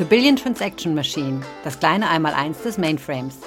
[0.00, 3.38] The Billion Transaction Machine, das kleine Einmaleins des Mainframes.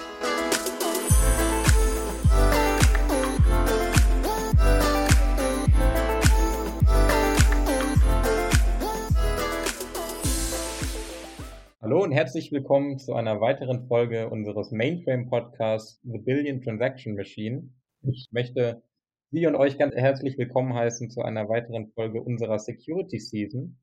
[11.82, 17.72] Hallo und herzlich willkommen zu einer weiteren Folge unseres Mainframe-Podcasts The Billion Transaction Machine.
[18.04, 18.84] Ich möchte
[19.32, 23.80] Sie und euch ganz herzlich willkommen heißen zu einer weiteren Folge unserer Security Season.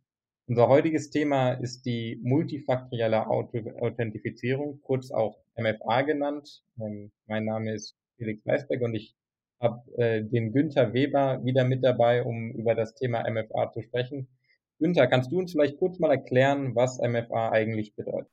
[0.51, 6.65] Unser heutiges Thema ist die multifaktorielle Authentifizierung, kurz auch MFA genannt.
[6.81, 9.15] Ähm, mein Name ist Felix Weisberg und ich
[9.61, 14.27] habe äh, den Günther Weber wieder mit dabei, um über das Thema MFA zu sprechen.
[14.81, 18.33] Günther, kannst du uns vielleicht kurz mal erklären, was MFA eigentlich bedeutet?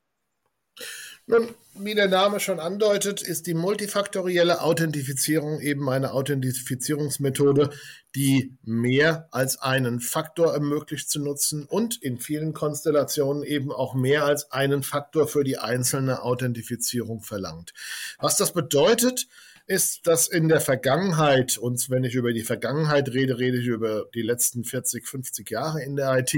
[1.29, 7.69] Nun, wie der Name schon andeutet, ist die multifaktorielle Authentifizierung eben eine Authentifizierungsmethode,
[8.15, 14.23] die mehr als einen Faktor ermöglicht zu nutzen und in vielen Konstellationen eben auch mehr
[14.23, 17.73] als einen Faktor für die einzelne Authentifizierung verlangt.
[18.19, 19.27] Was das bedeutet,
[19.67, 24.05] ist, dass in der Vergangenheit, und wenn ich über die Vergangenheit rede, rede ich über
[24.15, 26.33] die letzten 40, 50 Jahre in der IT,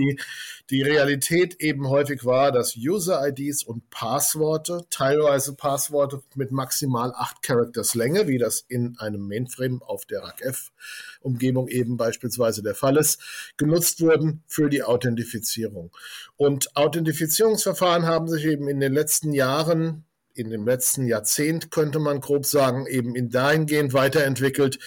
[0.71, 7.93] die Realität eben häufig war, dass User-IDs und Passworte, teilweise Passworte mit maximal acht Characters
[7.93, 13.21] Länge, wie das in einem Mainframe auf der RACF-Umgebung eben beispielsweise der Fall ist,
[13.57, 15.91] genutzt wurden für die Authentifizierung.
[16.35, 20.05] Und Authentifizierungsverfahren haben sich eben in den letzten Jahren
[20.39, 24.79] in dem letzten Jahrzehnt, könnte man grob sagen, eben in dahingehend weiterentwickelt,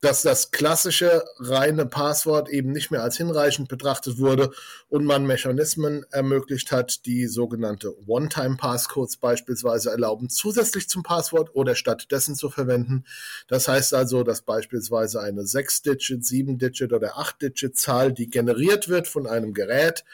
[0.00, 4.50] dass das klassische reine Passwort eben nicht mehr als hinreichend betrachtet wurde
[4.88, 12.34] und man Mechanismen ermöglicht hat, die sogenannte One-Time-Passcodes beispielsweise erlauben, zusätzlich zum Passwort oder stattdessen
[12.34, 13.04] zu verwenden.
[13.46, 19.52] Das heißt also, dass beispielsweise eine 6-Digit, 7-Digit oder 8-Digit-Zahl, die generiert wird von einem
[19.52, 20.04] Gerät,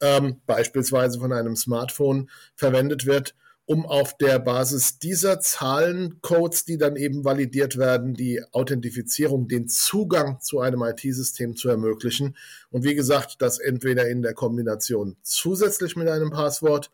[0.00, 3.34] ähm, beispielsweise von einem Smartphone, verwendet wird,
[3.68, 10.40] um auf der Basis dieser Zahlencodes, die dann eben validiert werden, die Authentifizierung, den Zugang
[10.40, 12.34] zu einem IT-System zu ermöglichen.
[12.70, 16.90] Und wie gesagt, das entweder in der Kombination zusätzlich mit einem Passwort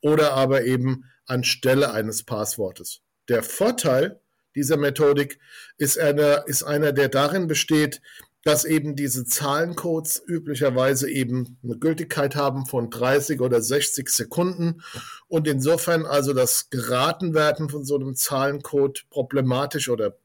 [0.00, 3.02] oder aber eben anstelle eines Passwortes.
[3.28, 4.18] Der Vorteil
[4.54, 5.38] dieser Methodik
[5.76, 8.00] ist einer, ist einer, der darin besteht,
[8.44, 14.82] dass eben diese Zahlencodes üblicherweise eben eine Gültigkeit haben von 30 oder 60 Sekunden.
[15.28, 20.18] Und insofern also das Geratenwerden von so einem Zahlencode problematisch oder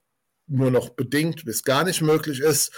[0.48, 2.72] nur noch bedingt bis gar nicht möglich ist,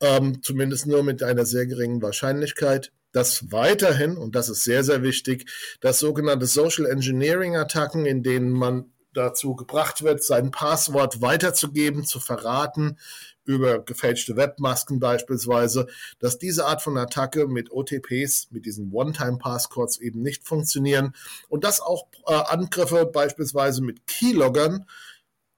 [0.00, 5.02] ähm, zumindest nur mit einer sehr geringen Wahrscheinlichkeit dass weiterhin, und das ist sehr, sehr
[5.02, 5.48] wichtig,
[5.80, 12.20] das sogenannte Social Engineering Attacken, in denen man dazu gebracht wird, sein Passwort weiterzugeben, zu
[12.20, 12.98] verraten,
[13.44, 15.86] über gefälschte Webmasken beispielsweise,
[16.18, 21.14] dass diese Art von Attacke mit OTPs, mit diesen One-Time-Passcodes eben nicht funktionieren.
[21.48, 24.86] Und dass auch äh, Angriffe beispielsweise mit Keyloggern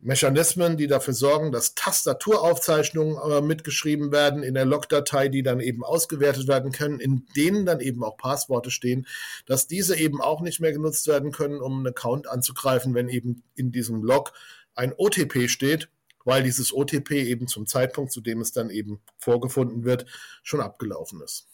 [0.07, 5.85] Mechanismen, die dafür sorgen, dass Tastaturaufzeichnungen äh, mitgeschrieben werden in der Logdatei, die dann eben
[5.85, 9.07] ausgewertet werden können, in denen dann eben auch Passworte stehen,
[9.47, 13.43] dass diese eben auch nicht mehr genutzt werden können, um einen Account anzugreifen, wenn eben
[13.57, 14.33] in diesem Log
[14.75, 15.89] ein OTP steht
[16.27, 20.07] weil dieses OTP eben zum Zeitpunkt, zu dem es dann eben vorgefunden wird,
[20.43, 21.47] schon abgelaufen ist.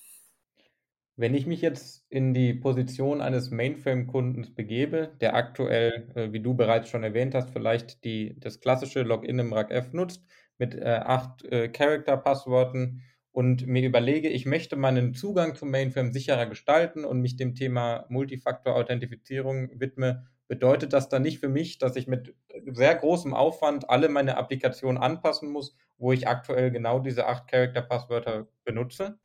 [1.17, 6.55] Wenn ich mich jetzt in die Position eines Mainframe-Kundens begebe, der aktuell, äh, wie du
[6.55, 10.25] bereits schon erwähnt hast, vielleicht die, das klassische Login im RACF nutzt
[10.57, 16.47] mit äh, acht äh, Character-Passworten und mir überlege, ich möchte meinen Zugang zum Mainframe sicherer
[16.47, 22.07] gestalten und mich dem Thema Multifaktor-Authentifizierung widme, bedeutet das dann nicht für mich, dass ich
[22.07, 22.35] mit
[22.73, 28.49] sehr großem Aufwand alle meine Applikationen anpassen muss, wo ich aktuell genau diese acht Character-Passwörter
[28.65, 29.19] benutze?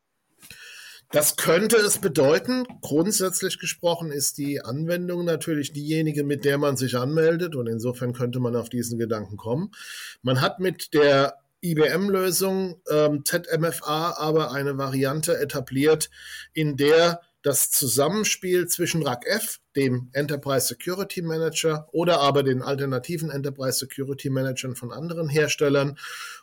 [1.11, 2.65] Das könnte es bedeuten.
[2.81, 8.39] Grundsätzlich gesprochen ist die Anwendung natürlich diejenige, mit der man sich anmeldet und insofern könnte
[8.39, 9.71] man auf diesen Gedanken kommen.
[10.21, 16.09] Man hat mit der IBM-Lösung ähm, ZMFA aber eine Variante etabliert,
[16.53, 23.77] in der das Zusammenspiel zwischen RACF, dem Enterprise Security Manager oder aber den alternativen Enterprise
[23.77, 25.97] Security Managern von anderen Herstellern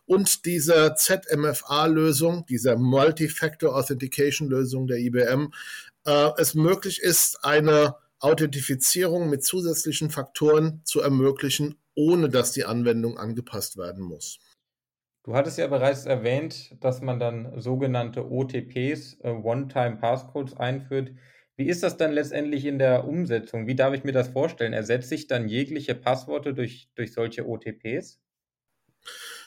[0.06, 5.52] und dieser ZMFA-Lösung, dieser Multi-Factor Authentication-Lösung der IBM,
[6.06, 13.19] äh, es möglich ist, eine Authentifizierung mit zusätzlichen Faktoren zu ermöglichen, ohne dass die Anwendung
[13.19, 14.38] angepasst werden muss.
[15.24, 21.12] Du hattest ja bereits erwähnt, dass man dann sogenannte OTPs, äh, One-Time-Passcodes einführt.
[21.56, 23.66] Wie ist das dann letztendlich in der Umsetzung?
[23.66, 24.74] Wie darf ich mir das vorstellen?
[24.74, 28.20] Ersetze ich dann jegliche Passworte durch, durch solche OTPs?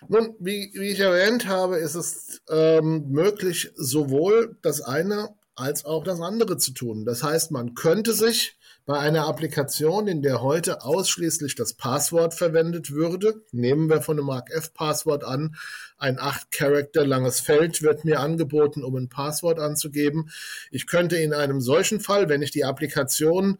[0.08, 6.04] Nun, wie, wie ich erwähnt habe, ist es ähm, möglich, sowohl das eine als auch
[6.04, 7.04] das andere zu tun.
[7.04, 12.92] Das heißt, man könnte sich bei einer Applikation, in der heute ausschließlich das Passwort verwendet
[12.92, 15.56] würde, nehmen wir von einem MarkF-Passwort an,
[15.98, 20.30] ein 8-Charakter langes Feld wird mir angeboten, um ein Passwort anzugeben.
[20.70, 23.58] Ich könnte in einem solchen Fall, wenn ich die Applikation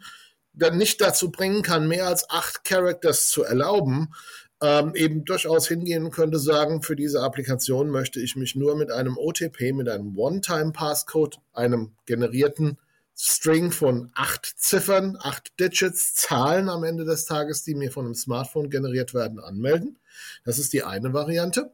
[0.54, 4.14] dann nicht dazu bringen kann, mehr als 8 Characters zu erlauben,
[4.62, 8.92] ähm, eben durchaus hingehen und könnte sagen, für diese Applikation möchte ich mich nur mit
[8.92, 12.78] einem OTP, mit einem One-Time-Passcode, einem generierten
[13.20, 18.16] String von acht Ziffern, acht Digits, Zahlen am Ende des Tages, die mir von einem
[18.16, 19.98] Smartphone generiert werden, anmelden.
[20.46, 21.72] Das ist die eine Variante.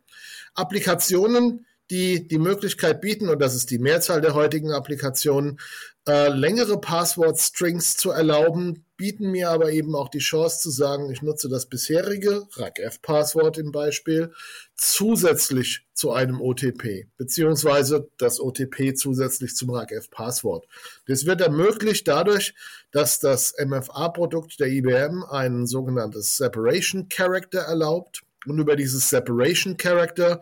[0.53, 5.59] Applikationen, die die Möglichkeit bieten, und das ist die Mehrzahl der heutigen Applikationen,
[6.07, 11.21] äh, längere Passwort-Strings zu erlauben, bieten mir aber eben auch die Chance zu sagen, ich
[11.21, 14.33] nutze das bisherige RACF-Passwort im Beispiel
[14.75, 20.67] zusätzlich zu einem OTP, beziehungsweise das OTP zusätzlich zum RACF-Passwort.
[21.07, 22.53] Das wird ermöglicht dadurch,
[22.91, 30.41] dass das MFA-Produkt der IBM ein sogenanntes Separation Character erlaubt und über dieses Separation Character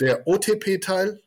[0.00, 1.22] der OTP-Teil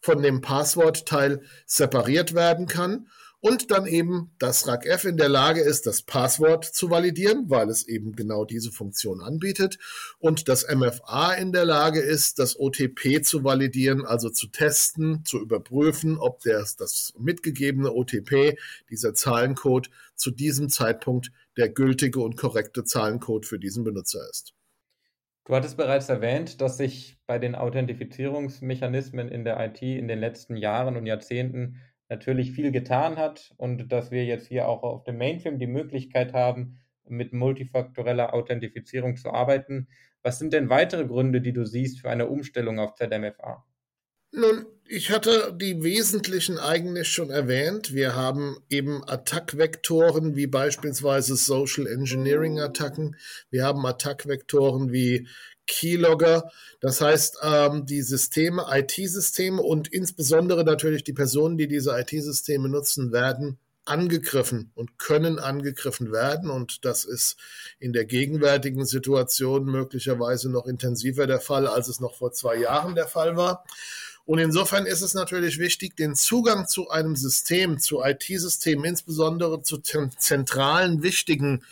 [0.00, 3.08] von dem Passwort-Teil separiert werden kann
[3.44, 7.86] und dann eben das RACF in der Lage ist, das Passwort zu validieren, weil es
[7.86, 9.76] eben genau diese Funktion anbietet
[10.18, 15.42] und das MFA in der Lage ist, das OTP zu validieren, also zu testen, zu
[15.42, 22.84] überprüfen, ob das, das mitgegebene OTP, dieser Zahlencode, zu diesem Zeitpunkt der gültige und korrekte
[22.84, 24.54] Zahlencode für diesen Benutzer ist.
[25.46, 30.56] Du hattest bereits erwähnt, dass sich bei den Authentifizierungsmechanismen in der IT in den letzten
[30.56, 35.18] Jahren und Jahrzehnten natürlich viel getan hat und dass wir jetzt hier auch auf dem
[35.18, 39.88] Mainframe die Möglichkeit haben, mit multifaktoreller Authentifizierung zu arbeiten.
[40.22, 43.66] Was sind denn weitere Gründe, die du siehst für eine Umstellung auf ZMFA?
[44.36, 47.94] Nun, ich hatte die wesentlichen eigentlich schon erwähnt.
[47.94, 53.16] Wir haben eben Attackvektoren wie beispielsweise Social Engineering Attacken.
[53.50, 55.28] Wir haben Attackvektoren wie
[55.68, 56.50] Keylogger.
[56.80, 63.12] Das heißt, ähm, die Systeme, IT-Systeme und insbesondere natürlich die Personen, die diese IT-Systeme nutzen,
[63.12, 66.50] werden angegriffen und können angegriffen werden.
[66.50, 67.36] Und das ist
[67.78, 72.96] in der gegenwärtigen Situation möglicherweise noch intensiver der Fall, als es noch vor zwei Jahren
[72.96, 73.64] der Fall war.
[74.26, 79.78] Und insofern ist es natürlich wichtig, den Zugang zu einem System, zu IT-Systemen, insbesondere zu
[79.78, 81.62] zentralen, wichtigen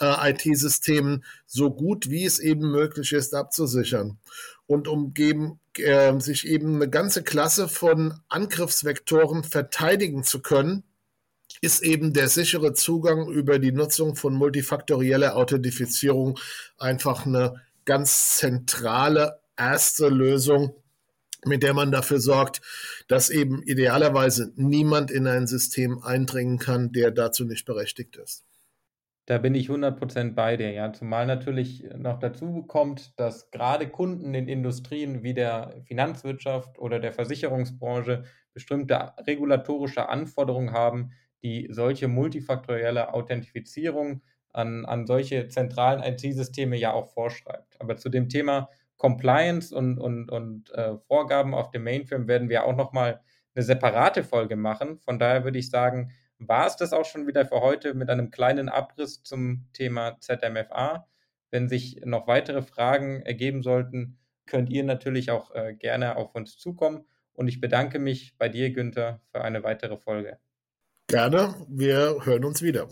[0.00, 4.18] äh, IT-Systemen so gut wie es eben möglich ist abzusichern.
[4.66, 10.84] Und um eben, äh, sich eben eine ganze Klasse von Angriffsvektoren verteidigen zu können,
[11.60, 16.38] ist eben der sichere Zugang über die Nutzung von multifaktorieller Authentifizierung
[16.78, 20.74] einfach eine ganz zentrale erste Lösung,
[21.46, 22.60] mit der man dafür sorgt,
[23.08, 28.44] dass eben idealerweise niemand in ein System eindringen kann, der dazu nicht berechtigt ist.
[29.26, 30.92] Da bin ich 100% bei dir, ja.
[30.92, 37.14] Zumal natürlich noch dazu kommt, dass gerade Kunden in Industrien wie der Finanzwirtschaft oder der
[37.14, 41.12] Versicherungsbranche bestimmte regulatorische Anforderungen haben,
[41.42, 44.20] die solche multifaktorielle Authentifizierung
[44.52, 47.80] an, an solche zentralen IT-Systeme ja auch vorschreibt.
[47.80, 48.68] Aber zu dem Thema
[49.04, 53.20] Compliance und, und, und äh, Vorgaben auf dem Mainframe werden wir auch nochmal
[53.54, 54.98] eine separate Folge machen.
[55.00, 58.30] Von daher würde ich sagen, war es das auch schon wieder für heute mit einem
[58.30, 61.06] kleinen Abriss zum Thema ZMFA.
[61.50, 66.56] Wenn sich noch weitere Fragen ergeben sollten, könnt ihr natürlich auch äh, gerne auf uns
[66.56, 67.04] zukommen.
[67.34, 70.38] Und ich bedanke mich bei dir, Günther, für eine weitere Folge.
[71.08, 72.88] Gerne, wir hören uns wieder.